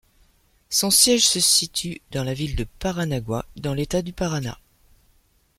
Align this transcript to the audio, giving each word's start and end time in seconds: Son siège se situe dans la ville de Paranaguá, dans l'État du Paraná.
Son 0.71 0.89
siège 0.89 1.27
se 1.27 1.39
situe 1.39 2.01
dans 2.11 2.23
la 2.23 2.33
ville 2.33 2.55
de 2.55 2.63
Paranaguá, 2.79 3.45
dans 3.55 3.75
l'État 3.75 4.01
du 4.01 4.13
Paraná. 4.13 4.57